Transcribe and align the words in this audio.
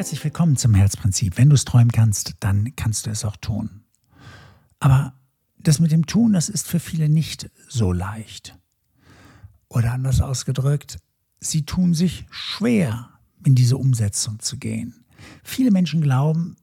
Herzlich 0.00 0.24
willkommen 0.24 0.56
zum 0.56 0.72
Herzprinzip. 0.72 1.36
Wenn 1.36 1.50
du 1.50 1.54
es 1.54 1.66
träumen 1.66 1.92
kannst, 1.92 2.36
dann 2.40 2.74
kannst 2.74 3.04
du 3.04 3.10
es 3.10 3.22
auch 3.22 3.36
tun. 3.36 3.82
Aber 4.78 5.12
das 5.58 5.78
mit 5.78 5.92
dem 5.92 6.06
Tun, 6.06 6.32
das 6.32 6.48
ist 6.48 6.66
für 6.66 6.80
viele 6.80 7.10
nicht 7.10 7.50
so 7.68 7.92
leicht. 7.92 8.58
Oder 9.68 9.92
anders 9.92 10.22
ausgedrückt, 10.22 10.96
sie 11.38 11.66
tun 11.66 11.92
sich 11.92 12.24
schwer, 12.30 13.10
in 13.44 13.54
diese 13.54 13.76
Umsetzung 13.76 14.38
zu 14.38 14.56
gehen. 14.56 15.04
Viele 15.44 15.70
Menschen 15.70 16.00
glauben, 16.00 16.56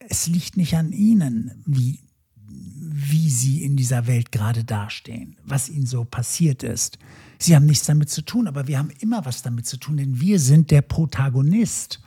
es 0.00 0.26
liegt 0.26 0.56
nicht 0.56 0.74
an 0.74 0.90
ihnen, 0.90 1.62
wie, 1.66 2.00
wie 2.34 3.30
sie 3.30 3.62
in 3.62 3.76
dieser 3.76 4.08
Welt 4.08 4.32
gerade 4.32 4.64
dastehen, 4.64 5.36
was 5.44 5.68
ihnen 5.68 5.86
so 5.86 6.04
passiert 6.04 6.64
ist. 6.64 6.98
Sie 7.38 7.54
haben 7.54 7.66
nichts 7.66 7.86
damit 7.86 8.10
zu 8.10 8.22
tun, 8.22 8.48
aber 8.48 8.66
wir 8.66 8.80
haben 8.80 8.90
immer 8.98 9.24
was 9.24 9.42
damit 9.42 9.66
zu 9.66 9.76
tun, 9.76 9.98
denn 9.98 10.18
wir 10.18 10.40
sind 10.40 10.72
der 10.72 10.82
Protagonist 10.82 12.00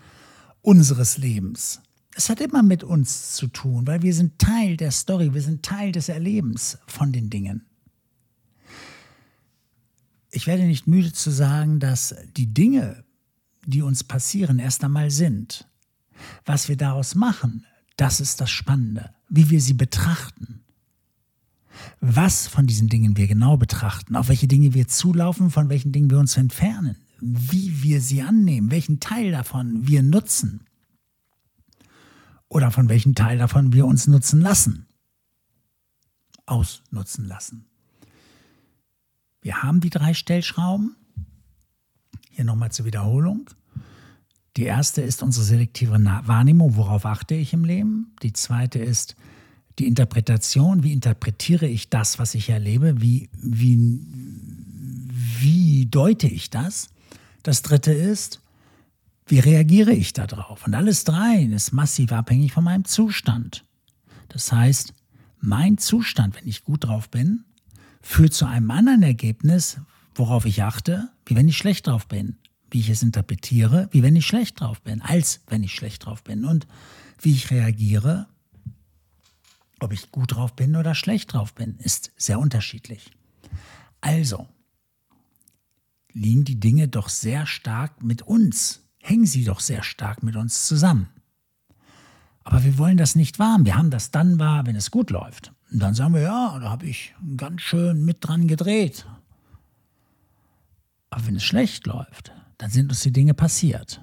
unseres 0.61 1.17
Lebens. 1.17 1.81
Es 2.15 2.29
hat 2.29 2.41
immer 2.41 2.63
mit 2.63 2.83
uns 2.83 3.33
zu 3.35 3.47
tun, 3.47 3.87
weil 3.87 4.01
wir 4.01 4.13
sind 4.13 4.39
Teil 4.39 4.75
der 4.77 4.91
Story, 4.91 5.33
wir 5.33 5.41
sind 5.41 5.63
Teil 5.63 5.91
des 5.91 6.09
Erlebens 6.09 6.77
von 6.87 7.11
den 7.11 7.29
Dingen. 7.29 7.65
Ich 10.31 10.45
werde 10.45 10.63
nicht 10.63 10.85
müde 10.85 11.11
zu 11.13 11.31
sagen, 11.31 11.79
dass 11.79 12.15
die 12.35 12.53
Dinge, 12.53 13.03
die 13.65 13.81
uns 13.81 14.03
passieren, 14.03 14.59
erst 14.59 14.83
einmal 14.83 15.11
sind. 15.11 15.67
Was 16.45 16.67
wir 16.67 16.77
daraus 16.77 17.15
machen, 17.15 17.65
das 17.95 18.19
ist 18.19 18.41
das 18.41 18.49
Spannende, 18.49 19.11
wie 19.29 19.49
wir 19.49 19.61
sie 19.61 19.73
betrachten. 19.73 20.61
Was 22.01 22.47
von 22.47 22.67
diesen 22.67 22.89
Dingen 22.89 23.17
wir 23.17 23.27
genau 23.27 23.57
betrachten, 23.57 24.15
auf 24.15 24.27
welche 24.27 24.47
Dinge 24.47 24.73
wir 24.73 24.87
zulaufen, 24.87 25.49
von 25.49 25.69
welchen 25.69 25.91
Dingen 25.91 26.09
wir 26.09 26.19
uns 26.19 26.35
entfernen, 26.37 26.97
wie 27.21 27.83
wir 27.83 28.01
sie 28.01 28.21
annehmen, 28.21 28.71
welchen 28.71 28.99
Teil 28.99 29.31
davon 29.31 29.87
wir 29.87 30.03
nutzen 30.03 30.61
oder 32.47 32.71
von 32.71 32.89
welchem 32.89 33.15
Teil 33.15 33.37
davon 33.37 33.73
wir 33.73 33.85
uns 33.85 34.07
nutzen 34.07 34.41
lassen, 34.41 34.87
ausnutzen 36.45 37.25
lassen. 37.25 37.65
Wir 39.41 39.61
haben 39.63 39.79
die 39.79 39.89
drei 39.89 40.13
Stellschrauben. 40.13 40.95
Hier 42.31 42.43
nochmal 42.43 42.71
zur 42.71 42.85
Wiederholung. 42.85 43.49
Die 44.57 44.63
erste 44.63 45.01
ist 45.01 45.23
unsere 45.23 45.45
selektive 45.45 45.93
Wahrnehmung, 45.93 46.75
worauf 46.75 47.05
achte 47.05 47.35
ich 47.35 47.53
im 47.53 47.63
Leben. 47.63 48.15
Die 48.23 48.33
zweite 48.33 48.79
ist 48.79 49.15
die 49.77 49.87
Interpretation, 49.87 50.83
wie 50.83 50.91
interpretiere 50.91 51.67
ich 51.67 51.89
das, 51.89 52.19
was 52.19 52.35
ich 52.35 52.49
erlebe, 52.49 53.01
wie, 53.01 53.29
wie, 53.33 53.77
wie 55.39 55.85
deute 55.85 56.27
ich 56.27 56.49
das. 56.49 56.89
Das 57.43 57.61
dritte 57.61 57.91
ist, 57.91 58.41
wie 59.25 59.39
reagiere 59.39 59.93
ich 59.93 60.13
darauf? 60.13 60.65
Und 60.65 60.73
alles 60.73 61.03
drei 61.03 61.43
ist 61.43 61.71
massiv 61.71 62.11
abhängig 62.11 62.51
von 62.51 62.63
meinem 62.63 62.85
Zustand. 62.85 63.63
Das 64.29 64.51
heißt, 64.51 64.93
mein 65.39 65.77
Zustand, 65.77 66.35
wenn 66.35 66.47
ich 66.47 66.63
gut 66.63 66.85
drauf 66.85 67.09
bin, 67.09 67.45
führt 68.01 68.33
zu 68.33 68.45
einem 68.45 68.71
anderen 68.71 69.03
Ergebnis, 69.03 69.79
worauf 70.15 70.45
ich 70.45 70.63
achte, 70.63 71.09
wie 71.25 71.35
wenn 71.35 71.47
ich 71.47 71.57
schlecht 71.57 71.87
drauf 71.87 72.07
bin. 72.07 72.37
Wie 72.71 72.79
ich 72.79 72.89
es 72.89 73.01
interpretiere, 73.01 73.87
wie 73.91 74.03
wenn 74.03 74.15
ich 74.15 74.27
schlecht 74.27 74.59
drauf 74.59 74.81
bin, 74.81 75.01
als 75.01 75.41
wenn 75.47 75.63
ich 75.63 75.73
schlecht 75.73 76.05
drauf 76.05 76.23
bin. 76.23 76.45
Und 76.45 76.67
wie 77.19 77.31
ich 77.31 77.49
reagiere, 77.51 78.27
ob 79.79 79.93
ich 79.93 80.11
gut 80.11 80.35
drauf 80.35 80.55
bin 80.55 80.75
oder 80.75 80.93
schlecht 80.93 81.33
drauf 81.33 81.53
bin, 81.53 81.77
ist 81.79 82.11
sehr 82.17 82.39
unterschiedlich. 82.39 83.11
Also, 84.01 84.47
liegen 86.13 86.43
die 86.43 86.59
Dinge 86.59 86.87
doch 86.87 87.09
sehr 87.09 87.45
stark 87.45 88.03
mit 88.03 88.21
uns, 88.21 88.81
hängen 89.01 89.25
sie 89.25 89.43
doch 89.43 89.59
sehr 89.59 89.83
stark 89.83 90.23
mit 90.23 90.35
uns 90.35 90.65
zusammen. 90.65 91.09
Aber 92.43 92.63
wir 92.63 92.77
wollen 92.77 92.97
das 92.97 93.15
nicht 93.15 93.37
wahr. 93.37 93.59
Wir 93.61 93.75
haben 93.75 93.91
das 93.91 94.11
dann 94.11 94.39
wahr, 94.39 94.65
wenn 94.65 94.75
es 94.75 94.89
gut 94.89 95.11
läuft. 95.11 95.53
Und 95.71 95.79
dann 95.79 95.93
sagen 95.93 96.15
wir, 96.15 96.21
ja, 96.21 96.57
da 96.59 96.69
habe 96.69 96.87
ich 96.87 97.13
ganz 97.37 97.61
schön 97.61 98.03
mit 98.03 98.17
dran 98.21 98.47
gedreht. 98.47 99.05
Aber 101.11 101.27
wenn 101.27 101.35
es 101.35 101.43
schlecht 101.43 101.85
läuft, 101.85 102.31
dann 102.57 102.71
sind 102.71 102.89
uns 102.89 103.01
die 103.01 103.11
Dinge 103.11 103.33
passiert. 103.33 104.01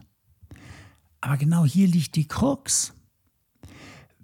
Aber 1.21 1.37
genau 1.37 1.65
hier 1.65 1.89
liegt 1.89 2.15
die 2.15 2.29
Krux. 2.29 2.93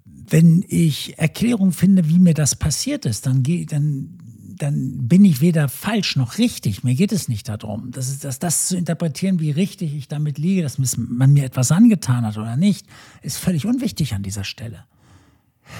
Wenn 0.05 0.63
ich 0.69 1.19
Erklärung 1.19 1.73
finde, 1.73 2.07
wie 2.07 2.19
mir 2.19 2.33
das 2.33 2.55
passiert 2.55 3.05
ist, 3.05 3.25
dann, 3.25 3.43
dann 3.43 4.22
dann 4.63 5.07
bin 5.07 5.25
ich 5.25 5.41
weder 5.41 5.67
falsch 5.67 6.15
noch 6.15 6.37
richtig. 6.37 6.83
Mir 6.83 6.95
geht 6.95 7.11
es 7.11 7.27
nicht 7.27 7.49
darum. 7.49 7.91
Das, 7.91 8.09
ist, 8.09 8.23
das, 8.23 8.39
das 8.39 8.67
zu 8.67 8.77
interpretieren, 8.77 9.39
wie 9.39 9.51
richtig 9.51 9.93
ich 9.93 10.07
damit 10.07 10.37
liege, 10.37 10.61
dass 10.61 10.77
man 10.97 11.33
mir 11.33 11.43
etwas 11.43 11.71
angetan 11.71 12.25
hat 12.25 12.37
oder 12.37 12.55
nicht, 12.55 12.87
ist 13.21 13.37
völlig 13.37 13.65
unwichtig 13.65 14.13
an 14.13 14.23
dieser 14.23 14.45
Stelle. 14.45 14.85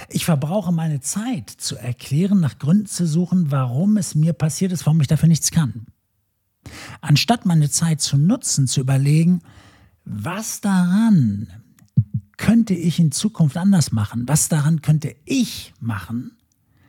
Ich 0.10 0.26
verbrauche 0.26 0.72
meine 0.72 1.00
Zeit 1.00 1.50
zu 1.50 1.78
erklären, 1.78 2.42
nach 2.42 2.60
Gründen 2.60 2.86
zu 2.86 3.08
suchen, 3.08 3.52
warum 3.52 3.98
es 3.98 4.16
mir 4.16 4.34
passiert 4.34 4.72
ist, 4.72 4.86
warum 4.86 5.00
ich 5.02 5.08
dafür 5.08 5.30
nichts 5.30 5.52
kann. 5.52 5.88
Anstatt 7.02 7.46
meine 7.46 7.70
Zeit 7.70 8.02
zu 8.02 8.18
nutzen, 8.18 8.68
zu 8.68 8.82
überlegen, 8.82 9.42
was 10.06 10.62
daran 10.62 11.48
könnte 12.36 12.74
ich 12.74 13.00
in 13.00 13.12
Zukunft 13.12 13.56
anders 13.56 13.94
machen? 13.94 14.24
Was 14.28 14.50
daran 14.50 14.82
könnte 14.82 15.16
ich 15.24 15.74
machen, 15.80 16.32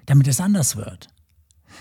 damit 0.06 0.26
es 0.26 0.40
anders 0.40 0.74
wird? 0.76 1.08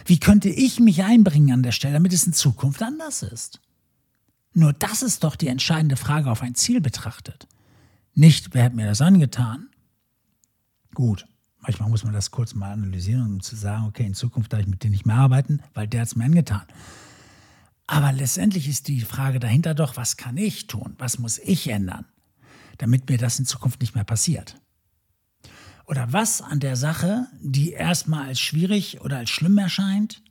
Wie 0.05 0.19
könnte 0.19 0.49
ich 0.49 0.79
mich 0.79 1.03
einbringen 1.03 1.51
an 1.53 1.63
der 1.63 1.71
Stelle, 1.71 1.93
damit 1.93 2.13
es 2.13 2.25
in 2.25 2.33
Zukunft 2.33 2.81
anders 2.81 3.23
ist? 3.23 3.59
Nur 4.53 4.73
das 4.73 5.01
ist 5.01 5.23
doch 5.23 5.35
die 5.35 5.47
entscheidende 5.47 5.95
Frage 5.95 6.29
auf 6.29 6.41
ein 6.41 6.55
Ziel 6.55 6.81
betrachtet. 6.81 7.47
Nicht, 8.13 8.53
wer 8.53 8.65
hat 8.65 8.75
mir 8.75 8.85
das 8.85 9.01
angetan? 9.01 9.69
Gut, 10.93 11.25
manchmal 11.59 11.89
muss 11.89 12.03
man 12.03 12.13
das 12.13 12.29
kurz 12.29 12.53
mal 12.53 12.71
analysieren, 12.71 13.25
um 13.25 13.41
zu 13.41 13.55
sagen, 13.55 13.85
okay, 13.87 14.05
in 14.05 14.13
Zukunft 14.13 14.53
darf 14.53 14.61
ich 14.61 14.67
mit 14.67 14.83
dem 14.83 14.91
nicht 14.91 15.07
mehr 15.07 15.15
arbeiten, 15.15 15.61
weil 15.73 15.87
der 15.87 16.01
hat 16.01 16.07
es 16.07 16.15
mir 16.15 16.25
angetan. 16.25 16.63
Aber 17.87 18.11
letztendlich 18.11 18.67
ist 18.67 18.87
die 18.87 19.01
Frage 19.01 19.39
dahinter 19.39 19.73
doch, 19.73 19.97
was 19.97 20.17
kann 20.17 20.37
ich 20.37 20.67
tun? 20.67 20.95
Was 20.99 21.17
muss 21.17 21.39
ich 21.39 21.67
ändern, 21.67 22.05
damit 22.77 23.09
mir 23.09 23.17
das 23.17 23.39
in 23.39 23.45
Zukunft 23.45 23.81
nicht 23.81 23.95
mehr 23.95 24.03
passiert? 24.03 24.55
Oder 25.85 26.13
was 26.13 26.41
an 26.41 26.59
der 26.59 26.75
Sache, 26.75 27.27
die 27.41 27.71
erstmal 27.71 28.27
als 28.27 28.39
schwierig 28.39 29.01
oder 29.01 29.17
als 29.17 29.29
schlimm 29.29 29.57
erscheint, 29.57 30.21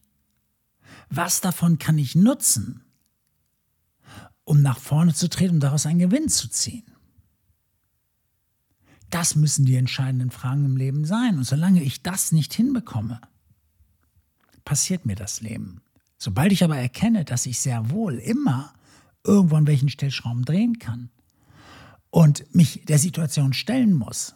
was 1.10 1.40
davon 1.40 1.78
kann 1.78 1.98
ich 1.98 2.14
nutzen, 2.14 2.84
um 4.44 4.62
nach 4.62 4.78
vorne 4.78 5.14
zu 5.14 5.28
treten, 5.28 5.54
um 5.54 5.60
daraus 5.60 5.86
einen 5.86 5.98
Gewinn 5.98 6.28
zu 6.28 6.48
ziehen? 6.48 6.84
Das 9.10 9.36
müssen 9.36 9.66
die 9.66 9.76
entscheidenden 9.76 10.30
Fragen 10.30 10.64
im 10.64 10.78
Leben 10.78 11.04
sein. 11.04 11.36
Und 11.36 11.44
solange 11.44 11.82
ich 11.82 12.02
das 12.02 12.32
nicht 12.32 12.54
hinbekomme, 12.54 13.20
passiert 14.64 15.04
mir 15.04 15.16
das 15.16 15.42
Leben. 15.42 15.82
Sobald 16.16 16.50
ich 16.50 16.64
aber 16.64 16.78
erkenne, 16.78 17.26
dass 17.26 17.44
ich 17.44 17.58
sehr 17.58 17.90
wohl 17.90 18.14
immer 18.14 18.72
irgendwo 19.22 19.56
an 19.56 19.66
welchen 19.66 19.90
Stellschrauben 19.90 20.46
drehen 20.46 20.78
kann 20.78 21.10
und 22.08 22.54
mich 22.54 22.84
der 22.86 22.98
Situation 22.98 23.52
stellen 23.52 23.92
muss, 23.92 24.34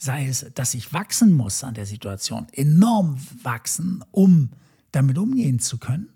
sei 0.00 0.26
es, 0.26 0.46
dass 0.54 0.72
ich 0.72 0.92
wachsen 0.94 1.30
muss 1.32 1.62
an 1.62 1.74
der 1.74 1.84
Situation, 1.84 2.46
enorm 2.52 3.18
wachsen, 3.42 4.02
um 4.10 4.50
damit 4.92 5.18
umgehen 5.18 5.58
zu 5.58 5.78
können, 5.78 6.08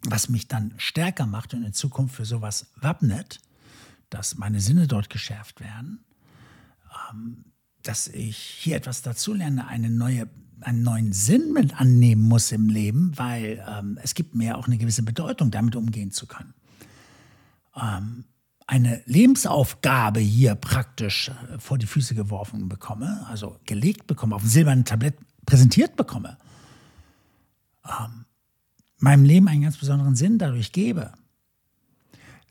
was 0.00 0.30
mich 0.30 0.48
dann 0.48 0.72
stärker 0.78 1.26
macht 1.26 1.52
und 1.52 1.62
in 1.62 1.74
Zukunft 1.74 2.16
für 2.16 2.24
sowas 2.24 2.72
wappnet, 2.76 3.40
dass 4.08 4.38
meine 4.38 4.60
Sinne 4.60 4.86
dort 4.86 5.10
geschärft 5.10 5.60
werden, 5.60 6.04
ähm, 7.12 7.44
dass 7.82 8.08
ich 8.08 8.38
hier 8.38 8.76
etwas 8.76 9.02
dazulerne, 9.02 9.68
eine 9.68 9.90
neue, 9.90 10.26
einen 10.60 10.82
neuen 10.82 11.12
Sinn 11.12 11.52
mit 11.52 11.78
annehmen 11.78 12.22
muss 12.22 12.50
im 12.50 12.70
Leben, 12.70 13.12
weil 13.16 13.62
ähm, 13.68 13.98
es 14.02 14.14
gibt 14.14 14.34
mir 14.34 14.56
auch 14.56 14.66
eine 14.66 14.78
gewisse 14.78 15.02
Bedeutung, 15.02 15.50
damit 15.50 15.76
umgehen 15.76 16.12
zu 16.12 16.26
können. 16.26 16.54
Ähm, 17.76 18.24
eine 18.68 19.02
Lebensaufgabe 19.06 20.20
hier 20.20 20.54
praktisch 20.54 21.30
äh, 21.30 21.58
vor 21.58 21.78
die 21.78 21.86
Füße 21.86 22.14
geworfen 22.14 22.68
bekomme, 22.68 23.26
also 23.26 23.58
gelegt 23.64 24.06
bekomme, 24.06 24.36
auf 24.36 24.42
dem 24.42 24.50
silbernen 24.50 24.84
Tablett 24.84 25.16
präsentiert 25.46 25.96
bekomme, 25.96 26.36
ähm, 27.84 28.26
meinem 28.98 29.24
Leben 29.24 29.48
einen 29.48 29.62
ganz 29.62 29.78
besonderen 29.78 30.14
Sinn 30.14 30.38
dadurch 30.38 30.72
gebe. 30.72 31.12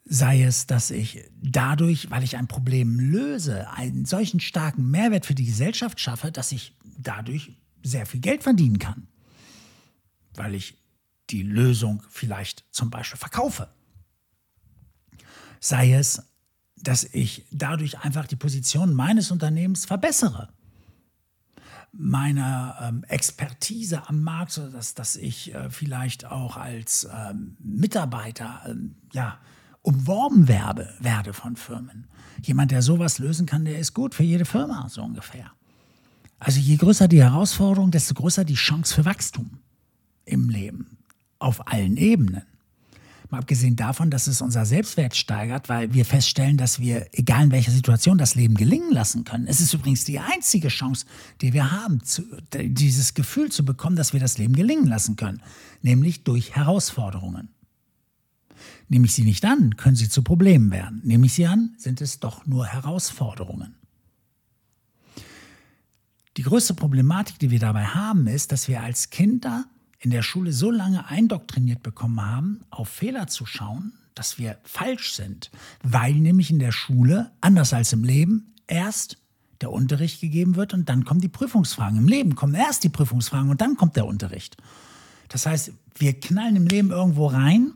Sei 0.06 0.42
es, 0.42 0.66
dass 0.66 0.90
ich 0.90 1.24
dadurch, 1.40 2.10
weil 2.10 2.24
ich 2.24 2.36
ein 2.36 2.48
Problem 2.48 3.00
löse, 3.00 3.70
einen 3.72 4.06
solchen 4.06 4.40
starken 4.40 4.90
Mehrwert 4.90 5.28
für 5.28 5.36
die 5.36 5.46
Gesellschaft 5.46 6.00
schaffe, 6.00 6.32
dass 6.32 6.52
ich 6.52 6.74
dadurch 6.98 7.58
sehr 7.84 8.08
viel 8.08 8.22
Geld 8.22 8.42
verdienen 8.42 8.80
kann. 8.80 9.08
Weil 10.34 10.56
ich 10.56 10.78
die 11.30 11.44
Lösung 11.44 12.02
vielleicht 12.10 12.66
zum 12.72 12.90
Beispiel 12.90 13.20
verkaufe 13.20 13.70
sei 15.60 15.94
es, 15.94 16.24
dass 16.76 17.04
ich 17.04 17.46
dadurch 17.52 18.00
einfach 18.00 18.28
die 18.28 18.36
Position 18.36 18.94
meines 18.94 19.32
Unternehmens 19.32 19.86
verbessere. 19.86 20.50
Meine 21.92 22.76
ähm, 22.82 23.04
Expertise 23.08 24.08
am 24.08 24.22
Markt, 24.22 24.52
sodass 24.52 24.94
dass 24.94 25.16
ich 25.16 25.56
äh, 25.56 25.70
vielleicht 25.70 26.26
auch 26.26 26.58
als 26.58 27.08
ähm, 27.12 27.58
Mitarbeiter 27.60 28.62
ähm, 28.68 28.96
ja, 29.14 29.40
umworben 29.82 30.48
werbe, 30.48 30.94
werde 31.00 31.34
von 31.34 31.56
Firmen. 31.56 32.08
Jemand, 32.44 32.72
der 32.72 32.82
sowas 32.82 33.20
lösen 33.20 33.46
kann, 33.46 33.66
der 33.66 33.80
ist 33.80 33.94
gut 33.94 34.14
für 34.14 34.24
jede 34.24 34.46
Firma, 34.46 34.88
so 34.90 35.02
ungefähr. 35.02 35.52
Also 36.40 36.60
je 36.60 36.76
größer 36.76 37.08
die 37.08 37.24
Herausforderung, 37.24 37.90
desto 37.90 38.14
größer 38.14 38.46
die 38.46 38.56
Chance 38.56 38.94
für 38.94 39.06
Wachstum 39.06 39.60
im 40.26 40.50
Leben, 40.50 40.98
auf 41.40 41.68
allen 41.68 41.98
Ebenen. 41.98 42.44
Mal 43.30 43.40
abgesehen 43.40 43.76
davon, 43.76 44.10
dass 44.10 44.28
es 44.28 44.42
unser 44.42 44.66
Selbstwert 44.66 45.16
steigert, 45.16 45.68
weil 45.70 45.94
wir 45.94 46.06
feststellen, 46.06 46.58
dass 46.58 46.80
wir, 46.80 47.08
egal 47.12 47.46
in 47.46 47.52
welcher 47.52 47.72
Situation, 47.72 48.18
das 48.18 48.36
Leben 48.36 48.56
gelingen 48.56 48.92
lassen 48.92 49.26
können. 49.26 49.48
Es 49.48 49.60
ist 49.60 49.74
übrigens 49.74 50.06
die 50.06 50.20
einzige 50.20 50.70
Chance, 50.70 51.06
die 51.42 51.52
wir 51.52 51.72
haben, 51.72 52.04
zu, 52.04 52.24
dieses 52.54 53.14
Gefühl 53.14 53.52
zu 53.52 53.66
bekommen, 53.66 53.96
dass 53.96 54.14
wir 54.14 54.20
das 54.20 54.38
Leben 54.38 54.56
gelingen 54.56 54.88
lassen 54.88 55.18
können, 55.18 55.42
nämlich 55.82 56.24
durch 56.24 56.56
Herausforderungen. 56.56 57.50
Nehme 58.88 59.06
ich 59.06 59.14
sie 59.14 59.24
nicht 59.24 59.44
an, 59.44 59.76
können 59.76 59.98
sie 59.98 60.08
zu 60.08 60.24
Problemen 60.24 60.72
werden. 60.72 61.02
Nehme 61.04 61.26
ich 61.26 61.34
sie 61.34 61.48
an, 61.48 61.76
sind 61.78 62.00
es 62.00 62.20
doch 62.20 62.46
nur 62.46 62.66
Herausforderungen. 62.66 63.76
Die 66.38 66.44
größte 66.44 66.76
Problematik, 66.76 67.40
die 67.40 67.52
wir 67.52 67.60
dabei 67.60 67.86
haben, 67.86 68.28
ist, 68.28 68.52
dass 68.52 68.68
wir 68.68 68.82
als 68.82 69.10
Kinder 69.10 69.66
in 70.08 70.12
der 70.12 70.22
Schule 70.22 70.54
so 70.54 70.72
lange 70.72 71.06
eindoktriniert 71.10 71.84
bekommen 71.84 72.26
haben, 72.26 72.62
auf 72.70 72.88
Fehler 72.88 73.28
zu 73.28 73.46
schauen, 73.46 73.92
dass 74.16 74.38
wir 74.38 74.58
falsch 74.64 75.12
sind, 75.12 75.52
weil 75.84 76.14
nämlich 76.14 76.50
in 76.50 76.60
der 76.60 76.72
Schule, 76.72 77.32
anders 77.42 77.74
als 77.74 77.92
im 77.92 78.06
Leben, 78.06 78.54
erst 78.68 79.18
der 79.60 79.70
Unterricht 79.70 80.22
gegeben 80.22 80.56
wird 80.56 80.74
und 80.74 80.88
dann 80.88 81.04
kommen 81.04 81.20
die 81.20 81.28
Prüfungsfragen. 81.28 81.98
Im 81.98 82.08
Leben 82.08 82.36
kommen 82.36 82.54
erst 82.54 82.86
die 82.86 82.90
Prüfungsfragen 82.90 83.50
und 83.50 83.60
dann 83.60 83.76
kommt 83.76 83.98
der 83.98 84.06
Unterricht. 84.06 84.56
Das 85.28 85.46
heißt, 85.46 85.74
wir 85.96 86.18
knallen 86.18 86.56
im 86.56 86.68
Leben 86.68 86.92
irgendwo 86.92 87.28
rein, 87.28 87.74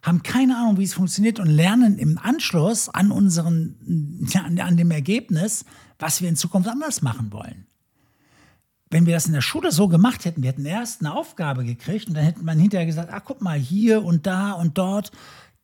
haben 0.00 0.22
keine 0.22 0.56
Ahnung, 0.56 0.78
wie 0.78 0.84
es 0.84 0.94
funktioniert 0.94 1.40
und 1.40 1.48
lernen 1.50 1.98
im 1.98 2.16
Anschluss 2.16 2.88
an 2.88 3.10
unseren, 3.10 4.26
ja, 4.30 4.44
an 4.44 4.78
dem 4.78 4.90
Ergebnis, 4.90 5.66
was 5.98 6.22
wir 6.22 6.30
in 6.30 6.36
Zukunft 6.36 6.70
anders 6.70 7.02
machen 7.02 7.32
wollen 7.32 7.66
wenn 8.96 9.04
wir 9.04 9.12
das 9.12 9.26
in 9.26 9.34
der 9.34 9.42
Schule 9.42 9.72
so 9.72 9.88
gemacht 9.88 10.24
hätten, 10.24 10.42
wir 10.42 10.48
hätten 10.48 10.64
erst 10.64 11.02
eine 11.02 11.14
Aufgabe 11.14 11.66
gekriegt 11.66 12.08
und 12.08 12.14
dann 12.14 12.24
hätte 12.24 12.42
man 12.42 12.58
hinterher 12.58 12.86
gesagt, 12.86 13.12
ah, 13.12 13.20
guck 13.20 13.42
mal, 13.42 13.58
hier 13.58 14.02
und 14.02 14.26
da 14.26 14.52
und 14.52 14.78
dort, 14.78 15.12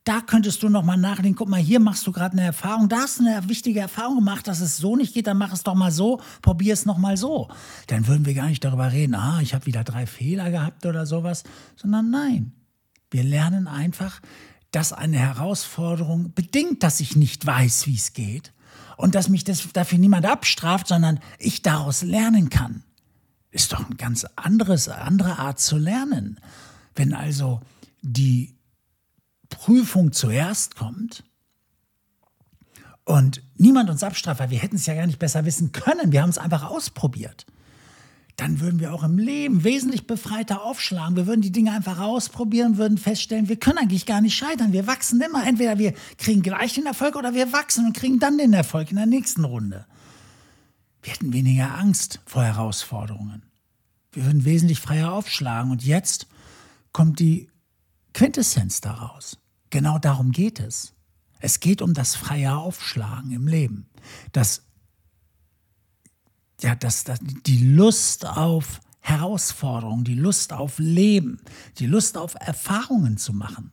da 0.05 0.21
könntest 0.21 0.63
du 0.63 0.69
noch 0.69 0.83
mal 0.85 0.99
nachdenken, 0.99 1.39
guck 1.39 1.49
mal, 1.49 1.59
hier 1.59 1.81
machst 1.81 2.07
du 2.07 2.13
gerade 2.13 2.33
eine 2.33 2.45
Erfahrung, 2.45 2.91
da 2.91 2.97
hast 2.99 3.21
du 3.21 3.27
eine 3.27 3.49
wichtige 3.49 3.81
Erfahrung 3.81 4.17
gemacht, 4.17 4.49
dass 4.49 4.61
es 4.61 4.77
so 4.77 4.97
nicht 4.97 5.15
geht, 5.15 5.29
dann 5.29 5.39
mach 5.39 5.51
es 5.51 5.63
doch 5.63 5.75
mal 5.75 5.91
so, 5.91 6.21
probier 6.43 6.75
es 6.75 6.85
noch 6.85 6.99
mal 6.99 7.17
so. 7.17 7.49
Dann 7.87 8.07
würden 8.07 8.27
wir 8.27 8.35
gar 8.35 8.49
nicht 8.49 8.63
darüber 8.65 8.93
reden, 8.93 9.15
ah, 9.15 9.41
ich 9.41 9.55
habe 9.55 9.65
wieder 9.65 9.83
drei 9.83 10.05
Fehler 10.05 10.51
gehabt 10.51 10.85
oder 10.85 11.07
sowas, 11.07 11.43
sondern 11.77 12.11
nein, 12.11 12.53
wir 13.11 13.25
lernen 13.25 13.67
einfach, 13.67 14.21
dass 14.73 14.93
eine 14.93 15.17
Herausforderung 15.17 16.35
bedingt, 16.35 16.83
dass 16.83 17.01
ich 17.01 17.17
nicht 17.17 17.47
weiß, 17.47 17.87
wie 17.87 17.97
es 17.97 18.13
geht 18.13 18.53
und 18.99 19.15
dass 19.15 19.31
mich 19.31 19.43
das 19.43 19.73
dafür 19.73 19.97
niemand 19.97 20.27
abstraft, 20.27 20.89
sondern 20.89 21.19
ich 21.39 21.63
daraus 21.63 22.03
lernen 22.03 22.51
kann 22.51 22.85
ist 23.53 23.73
doch 23.73 23.87
eine 23.87 23.97
ganz 23.97 24.27
anderes, 24.35 24.89
andere 24.89 25.39
Art 25.39 25.61
zu 25.61 25.77
lernen. 25.77 26.41
Wenn 26.97 27.15
also 27.15 27.61
die 28.01 28.57
Prüfung 29.49 30.13
zuerst 30.13 30.75
kommt 30.75 31.23
und 33.05 33.43
niemand 33.57 33.91
uns 33.91 34.03
abstraft, 34.03 34.41
weil 34.41 34.51
wir 34.51 34.59
hätten 34.59 34.77
es 34.77 34.87
ja 34.87 34.95
gar 34.95 35.07
nicht 35.07 35.19
besser 35.19 35.45
wissen 35.45 35.71
können, 35.71 36.13
wir 36.13 36.23
haben 36.23 36.31
es 36.31 36.39
einfach 36.39 36.65
ausprobiert, 36.65 37.47
dann 38.37 38.61
würden 38.61 38.81
wir 38.81 38.95
auch 38.95 39.03
im 39.05 39.19
Leben 39.19 39.63
wesentlich 39.63 40.07
befreiter 40.07 40.63
aufschlagen. 40.63 41.17
Wir 41.17 41.27
würden 41.27 41.43
die 41.43 41.53
Dinge 41.53 41.73
einfach 41.73 42.01
ausprobieren, 42.01 42.79
würden 42.79 42.97
feststellen, 42.97 43.51
wir 43.51 43.57
können 43.57 43.77
eigentlich 43.79 44.07
gar 44.07 44.23
nicht 44.23 44.35
scheitern. 44.35 44.73
Wir 44.73 44.87
wachsen 44.87 45.21
immer. 45.21 45.47
Entweder 45.47 45.79
wir 45.79 45.93
kriegen 46.17 46.41
gleich 46.41 46.73
den 46.73 46.87
Erfolg 46.87 47.17
oder 47.17 47.35
wir 47.35 47.53
wachsen 47.53 47.85
und 47.85 47.93
kriegen 47.93 48.19
dann 48.19 48.39
den 48.39 48.55
Erfolg 48.55 48.91
in 48.91 48.97
der 48.97 49.07
nächsten 49.07 49.45
Runde. 49.45 49.85
Wir 51.03 51.13
hätten 51.13 51.33
weniger 51.33 51.77
Angst 51.77 52.21
vor 52.27 52.45
Herausforderungen. 52.45 53.43
Wir 54.13 54.25
würden 54.25 54.45
wesentlich 54.45 54.79
freier 54.79 55.13
aufschlagen. 55.13 55.71
Und 55.71 55.85
jetzt 55.85 56.27
kommt 56.93 57.19
die 57.19 57.51
Quintessenz 58.15 58.81
daraus. 58.81 59.39
Genau 59.71 59.99
darum 59.99 60.31
geht 60.33 60.61
es. 60.61 60.95
Es 61.41 61.59
geht 61.59 61.83
um 61.83 61.93
das 61.93 62.15
freie 62.15 62.55
Aufschlagen 62.55 63.33
im 63.33 63.49
Leben. 63.49 63.89
Das, 64.31 64.63
ja, 66.61 66.77
das, 66.77 67.05
das, 67.05 67.19
die 67.21 67.59
Lust 67.59 68.25
auf 68.25 68.81
Herausforderungen, 69.01 70.05
die 70.05 70.15
Lust 70.15 70.53
auf 70.53 70.79
Leben, 70.79 71.41
die 71.79 71.87
Lust 71.87 72.17
auf 72.17 72.37
Erfahrungen 72.37 73.17
zu 73.17 73.33
machen. 73.33 73.73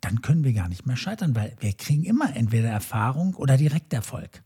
Dann 0.00 0.22
können 0.22 0.42
wir 0.42 0.52
gar 0.52 0.68
nicht 0.68 0.86
mehr 0.86 0.96
scheitern, 0.96 1.36
weil 1.36 1.54
wir 1.60 1.72
kriegen 1.74 2.02
immer 2.02 2.34
entweder 2.34 2.70
Erfahrung 2.70 3.34
oder 3.34 3.56
Direkterfolg. 3.56 4.42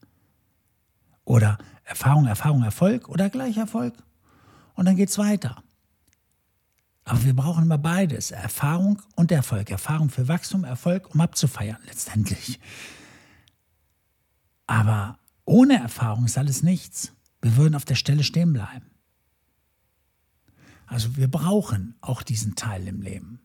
Oder 1.25 1.59
Erfahrung, 1.85 2.27
Erfahrung, 2.27 2.63
Erfolg 2.63 3.09
oder 3.09 3.31
Gleicherfolg. 3.31 3.95
Und 4.75 4.87
dann 4.87 4.97
geht 4.97 5.09
es 5.09 5.19
weiter. 5.19 5.63
Aber 7.05 7.23
wir 7.25 7.37
brauchen 7.37 7.65
immer 7.65 7.79
beides, 7.79 8.31
Erfahrung 8.31 9.03
und 9.15 9.31
Erfolg. 9.31 9.71
Erfahrung 9.71 10.09
für 10.09 10.27
Wachstum, 10.29 10.65
Erfolg, 10.65 11.15
um 11.15 11.21
abzufeiern 11.21 11.79
letztendlich. 11.87 12.59
Aber 14.67 15.19
ohne 15.45 15.79
Erfahrung 15.79 16.25
ist 16.25 16.39
alles 16.39 16.63
nichts. 16.63 17.13
Wir 17.43 17.57
würden 17.57 17.75
auf 17.75 17.85
der 17.85 17.97
Stelle 17.97 18.25
stehen 18.25 18.55
bleiben. 18.55 18.91
Also 20.87 21.17
wir 21.17 21.31
brauchen 21.31 21.95
auch 22.01 22.23
diesen 22.23 22.55
Teil 22.55 22.87
im 22.89 23.03
Leben. 23.03 23.41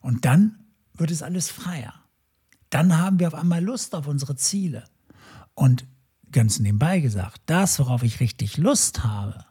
Und 0.00 0.24
dann 0.24 0.64
wird 0.94 1.10
es 1.10 1.22
alles 1.22 1.50
freier. 1.50 1.94
Dann 2.70 2.98
haben 2.98 3.20
wir 3.20 3.28
auf 3.28 3.34
einmal 3.34 3.62
Lust 3.62 3.94
auf 3.94 4.08
unsere 4.08 4.34
Ziele. 4.34 4.84
Und 5.54 5.86
ganz 6.34 6.58
nebenbei 6.58 7.00
gesagt, 7.00 7.40
das, 7.46 7.78
worauf 7.78 8.02
ich 8.02 8.20
richtig 8.20 8.58
Lust 8.58 9.04
habe, 9.04 9.46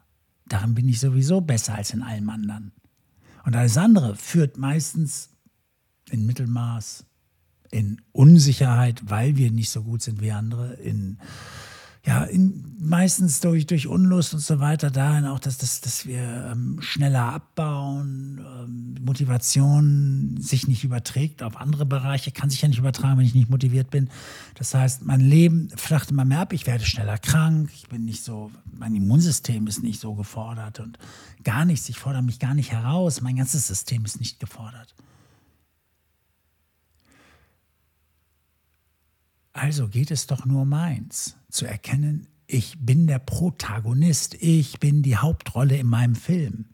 darin 0.46 0.74
bin 0.74 0.88
ich 0.88 1.00
sowieso 1.00 1.40
besser 1.40 1.74
als 1.74 1.92
in 1.92 2.02
allem 2.02 2.30
anderen. 2.30 2.72
Und 3.44 3.56
alles 3.56 3.76
andere 3.76 4.14
führt 4.14 4.56
meistens 4.56 5.30
in 6.10 6.26
Mittelmaß, 6.26 7.04
in 7.70 8.00
Unsicherheit, 8.12 9.02
weil 9.10 9.36
wir 9.36 9.50
nicht 9.50 9.70
so 9.70 9.82
gut 9.82 10.02
sind 10.02 10.20
wie 10.20 10.30
andere, 10.30 10.74
in 10.74 11.18
ja, 12.06 12.24
in, 12.24 12.76
meistens 12.78 13.40
durch, 13.40 13.66
durch 13.66 13.86
Unlust 13.86 14.34
und 14.34 14.40
so 14.40 14.60
weiter, 14.60 14.90
dahin 14.90 15.24
auch, 15.24 15.38
dass, 15.38 15.56
dass, 15.56 15.80
dass 15.80 16.04
wir 16.04 16.50
ähm, 16.52 16.78
schneller 16.82 17.32
abbauen, 17.32 18.44
ähm, 18.44 18.96
Motivation 19.02 20.36
sich 20.38 20.68
nicht 20.68 20.84
überträgt 20.84 21.42
auf 21.42 21.56
andere 21.56 21.86
Bereiche, 21.86 22.30
kann 22.30 22.50
sich 22.50 22.60
ja 22.60 22.68
nicht 22.68 22.78
übertragen, 22.78 23.18
wenn 23.18 23.24
ich 23.24 23.34
nicht 23.34 23.48
motiviert 23.48 23.90
bin. 23.90 24.10
Das 24.54 24.74
heißt, 24.74 25.06
mein 25.06 25.20
Leben 25.20 25.70
flacht 25.76 26.10
immer 26.10 26.26
mehr 26.26 26.40
ab, 26.40 26.52
ich 26.52 26.66
werde 26.66 26.84
schneller 26.84 27.16
krank, 27.16 27.70
ich 27.74 27.88
bin 27.88 28.04
nicht 28.04 28.22
so, 28.22 28.50
mein 28.78 28.94
Immunsystem 28.94 29.66
ist 29.66 29.82
nicht 29.82 30.00
so 30.00 30.14
gefordert 30.14 30.80
und 30.80 30.98
gar 31.42 31.64
nichts, 31.64 31.88
ich 31.88 31.98
fordere 31.98 32.22
mich 32.22 32.38
gar 32.38 32.52
nicht 32.52 32.70
heraus, 32.70 33.22
mein 33.22 33.36
ganzes 33.36 33.66
System 33.66 34.04
ist 34.04 34.20
nicht 34.20 34.40
gefordert. 34.40 34.94
Also 39.54 39.88
geht 39.88 40.10
es 40.10 40.26
doch 40.26 40.44
nur 40.44 40.62
um 40.62 40.72
eins, 40.72 41.36
zu 41.48 41.64
erkennen, 41.64 42.26
ich 42.46 42.76
bin 42.80 43.06
der 43.06 43.20
Protagonist, 43.20 44.34
ich 44.34 44.80
bin 44.80 45.02
die 45.02 45.16
Hauptrolle 45.16 45.76
in 45.78 45.86
meinem 45.86 46.16
Film. 46.16 46.66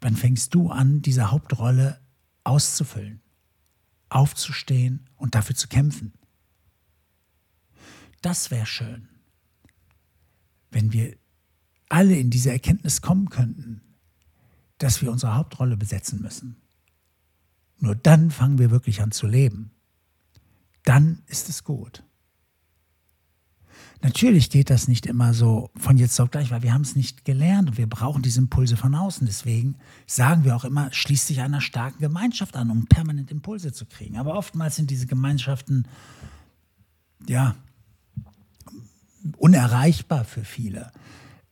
Wann 0.00 0.16
fängst 0.16 0.54
du 0.54 0.70
an, 0.70 1.02
diese 1.02 1.32
Hauptrolle 1.32 2.00
auszufüllen, 2.44 3.20
aufzustehen 4.08 5.10
und 5.16 5.34
dafür 5.34 5.56
zu 5.56 5.66
kämpfen? 5.66 6.12
Das 8.22 8.52
wäre 8.52 8.66
schön, 8.66 9.08
wenn 10.70 10.92
wir 10.92 11.16
alle 11.88 12.16
in 12.16 12.30
diese 12.30 12.52
Erkenntnis 12.52 13.02
kommen 13.02 13.28
könnten, 13.28 13.82
dass 14.78 15.02
wir 15.02 15.10
unsere 15.10 15.34
Hauptrolle 15.34 15.76
besetzen 15.76 16.22
müssen. 16.22 16.62
Nur 17.78 17.96
dann 17.96 18.30
fangen 18.30 18.58
wir 18.58 18.70
wirklich 18.70 19.02
an 19.02 19.10
zu 19.10 19.26
leben 19.26 19.72
dann 20.84 21.22
ist 21.26 21.48
es 21.48 21.64
gut. 21.64 22.02
Natürlich 24.02 24.50
geht 24.50 24.68
das 24.68 24.88
nicht 24.88 25.06
immer 25.06 25.32
so 25.32 25.70
von 25.76 25.96
jetzt 25.96 26.20
auf 26.20 26.30
gleich, 26.32 26.50
weil 26.50 26.64
wir 26.64 26.74
haben 26.74 26.82
es 26.82 26.96
nicht 26.96 27.24
gelernt 27.24 27.70
und 27.70 27.78
wir 27.78 27.88
brauchen 27.88 28.20
diese 28.20 28.40
Impulse 28.40 28.76
von 28.76 28.96
außen. 28.96 29.24
Deswegen 29.26 29.76
sagen 30.06 30.42
wir 30.42 30.56
auch 30.56 30.64
immer, 30.64 30.92
schließt 30.92 31.28
sich 31.28 31.40
einer 31.40 31.60
starken 31.60 32.00
Gemeinschaft 32.00 32.56
an, 32.56 32.70
um 32.70 32.86
permanent 32.86 33.30
Impulse 33.30 33.72
zu 33.72 33.86
kriegen. 33.86 34.18
Aber 34.18 34.34
oftmals 34.34 34.74
sind 34.74 34.90
diese 34.90 35.06
Gemeinschaften, 35.06 35.86
ja, 37.28 37.54
unerreichbar 39.36 40.24
für 40.24 40.44
viele. 40.44 40.90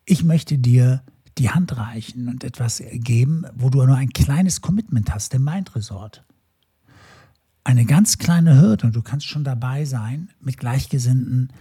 Ich 0.04 0.24
möchte 0.24 0.58
dir 0.58 1.04
die 1.38 1.50
Hand 1.50 1.76
reichen 1.76 2.28
und 2.28 2.42
etwas 2.42 2.82
geben, 2.90 3.44
wo 3.54 3.70
du 3.70 3.84
nur 3.84 3.96
ein 3.96 4.10
kleines 4.10 4.60
Commitment 4.60 5.14
hast, 5.14 5.32
den 5.32 5.44
Mind 5.44 5.76
Resort 5.76 6.24
eine 7.70 7.84
ganz 7.84 8.18
kleine 8.18 8.60
Hürde 8.60 8.86
und 8.86 8.96
du 8.96 9.02
kannst 9.02 9.26
schon 9.26 9.44
dabei 9.44 9.84
sein, 9.84 10.30
mit 10.40 10.56
Gleichgesinnten 10.56 11.52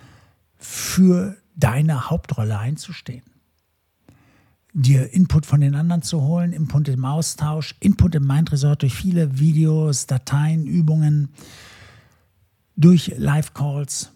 für 0.57 1.37
deine 1.55 2.09
Hauptrolle 2.09 2.57
einzustehen. 2.57 3.23
Dir 4.73 5.13
Input 5.13 5.45
von 5.45 5.61
den 5.61 5.75
anderen 5.75 6.01
zu 6.01 6.21
holen, 6.21 6.51
Input 6.51 6.87
im 6.87 7.05
Austausch, 7.05 7.75
Input 7.79 8.15
im 8.15 8.25
Mind 8.25 8.51
Resort 8.51 8.81
durch 8.81 8.95
viele 8.95 9.37
Videos, 9.39 10.07
Dateien, 10.07 10.65
Übungen, 10.65 11.29
durch 12.75 13.13
Live-Calls 13.15 14.11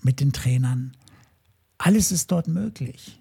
mit 0.00 0.20
den 0.20 0.32
Trainern. 0.32 0.92
Alles 1.76 2.10
ist 2.10 2.32
dort 2.32 2.48
möglich. 2.48 3.20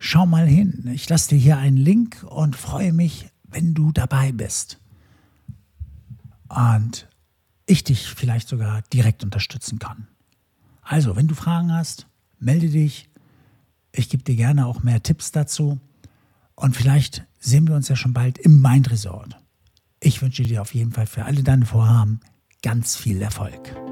Schau 0.00 0.26
mal 0.26 0.46
hin. 0.46 0.90
Ich 0.92 1.08
lasse 1.08 1.30
dir 1.30 1.38
hier 1.38 1.58
einen 1.58 1.76
Link 1.76 2.24
und 2.28 2.56
freue 2.56 2.92
mich, 2.92 3.28
wenn 3.44 3.74
du 3.74 3.92
dabei 3.92 4.32
bist. 4.32 4.79
Und 6.50 7.08
ich 7.66 7.84
dich 7.84 8.08
vielleicht 8.08 8.48
sogar 8.48 8.82
direkt 8.92 9.22
unterstützen 9.22 9.78
kann. 9.78 10.08
Also, 10.82 11.14
wenn 11.16 11.28
du 11.28 11.34
Fragen 11.34 11.72
hast, 11.72 12.06
melde 12.38 12.68
dich. 12.68 13.08
Ich 13.92 14.08
gebe 14.08 14.24
dir 14.24 14.36
gerne 14.36 14.66
auch 14.66 14.82
mehr 14.82 15.02
Tipps 15.02 15.30
dazu. 15.30 15.80
Und 16.56 16.76
vielleicht 16.76 17.24
sehen 17.38 17.68
wir 17.68 17.74
uns 17.74 17.88
ja 17.88 17.96
schon 17.96 18.12
bald 18.12 18.38
im 18.38 18.60
Mind 18.60 18.90
Resort. 18.90 19.36
Ich 20.00 20.20
wünsche 20.20 20.42
dir 20.42 20.62
auf 20.62 20.74
jeden 20.74 20.92
Fall 20.92 21.06
für 21.06 21.24
alle 21.24 21.42
deine 21.42 21.66
Vorhaben 21.66 22.20
ganz 22.62 22.96
viel 22.96 23.22
Erfolg. 23.22 23.89